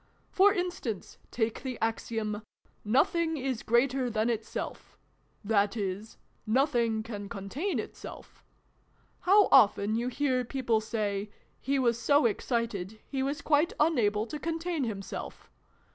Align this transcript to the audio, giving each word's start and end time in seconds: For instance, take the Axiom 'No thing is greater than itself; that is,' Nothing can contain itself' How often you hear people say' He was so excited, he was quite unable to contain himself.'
For 0.31 0.51
instance, 0.51 1.19
take 1.29 1.61
the 1.61 1.77
Axiom 1.79 2.41
'No 2.83 3.03
thing 3.03 3.37
is 3.37 3.61
greater 3.61 4.09
than 4.09 4.31
itself; 4.31 4.97
that 5.43 5.77
is,' 5.77 6.17
Nothing 6.59 7.03
can 7.03 7.29
contain 7.29 7.77
itself' 7.77 8.43
How 9.19 9.47
often 9.51 9.93
you 9.95 10.07
hear 10.07 10.43
people 10.43 10.81
say' 10.81 11.29
He 11.69 11.77
was 11.77 11.99
so 11.99 12.25
excited, 12.25 12.99
he 13.05 13.21
was 13.21 13.43
quite 13.43 13.73
unable 13.79 14.25
to 14.25 14.39
contain 14.39 14.85
himself.' 14.85 15.51